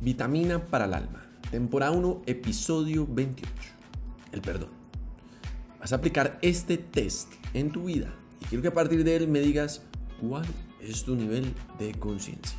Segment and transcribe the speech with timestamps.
[0.00, 1.26] Vitamina para el alma.
[1.50, 3.52] Temporada 1, episodio 28.
[4.32, 4.70] El perdón.
[5.78, 8.10] Vas a aplicar este test en tu vida
[8.40, 9.82] y quiero que a partir de él me digas
[10.18, 10.46] cuál
[10.80, 12.56] es tu nivel de conciencia.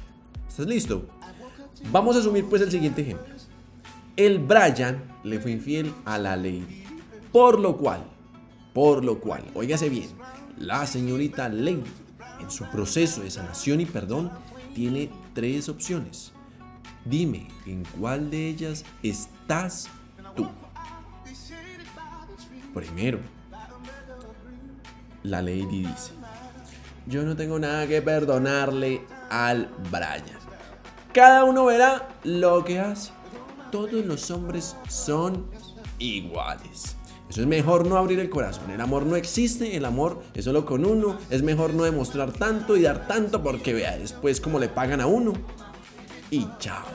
[0.48, 1.08] ¿Estás listo?
[1.92, 3.34] Vamos a asumir pues el siguiente ejemplo.
[4.16, 6.84] El Brian le fue infiel a la Lady.
[7.32, 8.04] Por lo cual,
[8.72, 10.10] por lo cual, óigase bien,
[10.60, 11.84] la señorita Lady
[12.40, 14.32] en su proceso de sanación y perdón
[14.76, 16.34] tiene tres opciones.
[17.06, 19.90] Dime en cuál de ellas estás
[20.36, 20.48] tú.
[22.74, 23.20] Primero,
[25.24, 26.14] la lady dice,
[27.06, 30.24] yo no tengo nada que perdonarle al Brian.
[31.14, 33.12] Cada uno verá lo que hace.
[33.72, 35.48] Todos los hombres son
[36.00, 36.96] iguales.
[37.30, 38.72] Eso es mejor no abrir el corazón.
[38.72, 41.18] El amor no existe, el amor es solo con uno.
[41.30, 45.08] Es mejor no demostrar tanto y dar tanto porque vea después cómo le pagan a
[45.08, 45.34] uno.
[46.32, 46.86] Y chao.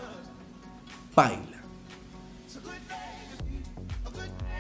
[1.15, 1.61] Baila.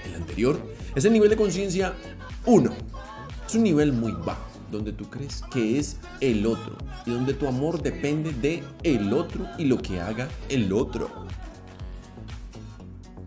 [0.04, 0.60] El anterior
[0.94, 1.94] es el nivel de conciencia
[2.44, 2.70] 1.
[3.46, 7.48] Es un nivel muy bajo, donde tú crees que es el otro y donde tu
[7.48, 11.10] amor depende de el otro y lo que haga el otro.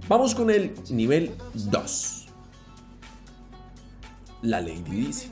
[0.08, 2.28] Vamos con el nivel 2.
[4.44, 5.32] La lady dice,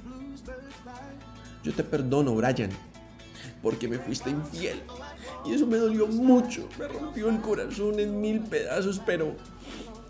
[1.64, 2.72] yo te perdono, Brian,
[3.62, 4.82] porque me fuiste infiel.
[5.46, 9.36] Y eso me dolió mucho, me rompió el corazón en mil pedazos, pero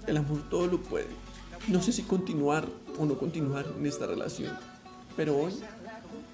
[0.07, 1.07] el amor todo lo puede.
[1.67, 2.65] No sé si continuar
[2.97, 4.53] o no continuar en esta relación,
[5.15, 5.53] pero hoy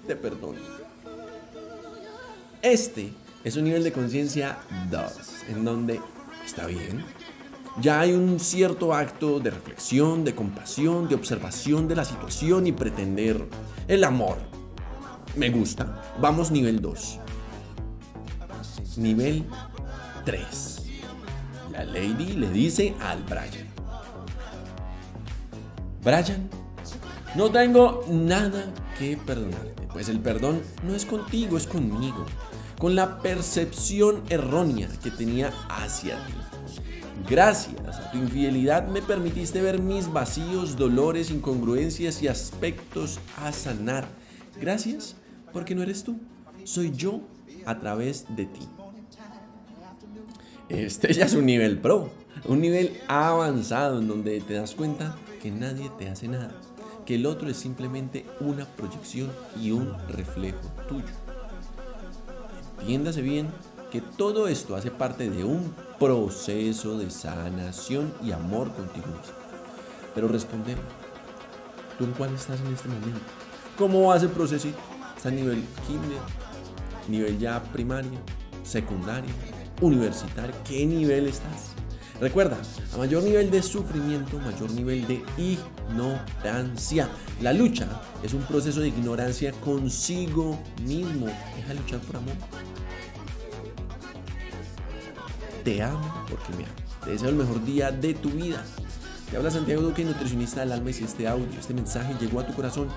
[0.06, 0.60] te perdono.
[2.62, 4.58] Este es un nivel de conciencia
[4.90, 5.02] 2,
[5.50, 6.00] en donde
[6.44, 7.04] está bien,
[7.80, 12.72] ya hay un cierto acto de reflexión, de compasión, de observación de la situación y
[12.72, 13.44] pretender
[13.88, 14.36] el amor.
[15.36, 16.00] Me gusta.
[16.20, 17.18] Vamos nivel 2.
[18.98, 19.44] Nivel
[20.24, 20.82] 3.
[21.72, 23.66] La lady le dice al Brian.
[26.02, 26.48] Brian,
[27.34, 32.26] no tengo nada que perdonarte, pues el perdón no es contigo, es conmigo,
[32.78, 36.34] con la percepción errónea que tenía hacia ti.
[37.28, 44.06] Gracias a tu infidelidad me permitiste ver mis vacíos, dolores, incongruencias y aspectos a sanar.
[44.60, 45.16] Gracias
[45.52, 46.20] porque no eres tú,
[46.64, 47.20] soy yo
[47.64, 48.68] a través de ti.
[50.68, 52.10] Este ya es un nivel pro,
[52.46, 56.52] un nivel avanzado en donde te das cuenta que nadie te hace nada,
[57.04, 61.12] que el otro es simplemente una proyección y un reflejo tuyo.
[62.80, 63.48] Entiéndase bien
[63.90, 69.34] que todo esto hace parte de un proceso de sanación y amor contigo mismo.
[70.14, 70.84] Pero respondemos,
[71.98, 73.20] ¿tú en cuál estás en este momento?
[73.78, 74.68] ¿Cómo va ese proceso?
[75.16, 76.18] ¿Está a nivel kinder?
[77.08, 78.18] ¿Nivel ya primaria?
[78.62, 79.32] ¿Secundaria?
[79.80, 80.54] ¿Universitario?
[80.64, 81.74] ¿Qué nivel estás?
[82.20, 82.56] Recuerda,
[82.94, 87.08] a mayor nivel de sufrimiento, mayor nivel de ignorancia.
[87.40, 87.88] La lucha
[88.22, 91.26] es un proceso de ignorancia consigo mismo.
[91.26, 92.34] Deja luchar por amor.
[95.64, 96.74] Te amo porque me amo.
[97.04, 98.64] Te deseo el mejor día de tu vida.
[99.30, 100.90] Te habla Santiago Duque, nutricionista del alma.
[100.90, 102.88] Y si este audio, este mensaje llegó a tu corazón,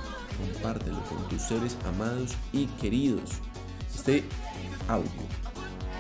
[0.54, 3.32] compártelo con tus seres amados y queridos.
[3.96, 4.24] Este
[4.88, 5.10] audio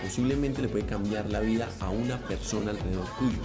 [0.04, 3.40] posiblemente le puede cambiar la vida a una persona alrededor tuyo.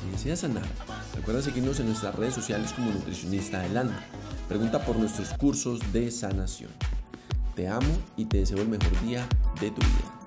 [0.00, 0.66] Si deseas sanar,
[1.14, 3.90] recuerda seguirnos en nuestras redes sociales como nutricionista del.
[4.48, 6.70] Pregunta por nuestros cursos de sanación.
[7.54, 9.26] Te amo y te deseo el mejor día
[9.60, 10.19] de tu vida.